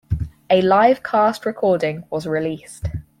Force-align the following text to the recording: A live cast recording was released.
A 0.49 0.63
live 0.63 1.03
cast 1.03 1.45
recording 1.45 2.05
was 2.09 2.25
released. 2.25 2.87